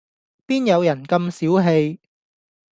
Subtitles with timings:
[0.47, 1.99] 邊有人咁小器